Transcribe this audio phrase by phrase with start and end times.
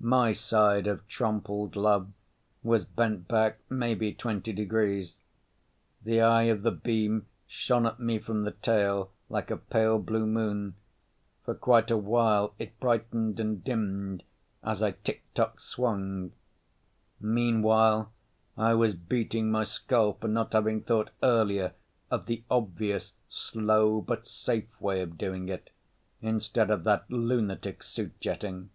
[0.00, 2.10] My side of Trompled Love
[2.62, 5.16] was bent back maybe twenty degrees.
[6.02, 10.26] The eye of the beam shone at me from the tail like a pale blue
[10.26, 10.76] moon.
[11.44, 14.22] For quite a while it brightened and dimmed
[14.64, 16.32] as I tick tock swung.
[17.20, 18.10] Meanwhile
[18.56, 21.74] I was beating my skull for not having thought earlier
[22.10, 25.68] of the obvious slow but safe way of doing it,
[26.22, 28.70] instead of that lunatic suit jetting.